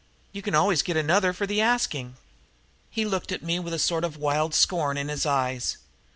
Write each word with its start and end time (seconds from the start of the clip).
You 0.31 0.41
can 0.41 0.55
always 0.55 0.81
get 0.81 0.97
another 0.97 1.31
for 1.31 1.45
the 1.45 1.61
asking." 1.61 2.15
He 2.89 3.05
looked 3.05 3.31
at 3.31 3.43
me 3.43 3.59
with 3.59 3.71
a 3.75 3.77
sort 3.77 4.03
of 4.03 4.17
wild 4.17 4.55
scorn 4.55 4.97
in 4.97 5.09
his 5.09 5.27
eyes. 5.27 5.77